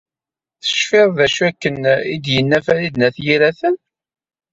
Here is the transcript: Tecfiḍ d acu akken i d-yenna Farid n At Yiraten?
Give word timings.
Tecfiḍ 0.61 1.09
d 1.17 1.19
acu 1.25 1.41
akken 1.49 1.75
i 2.13 2.17
d-yenna 2.23 2.59
Farid 2.65 2.95
n 2.97 3.05
At 3.07 3.17
Yiraten? 3.25 3.75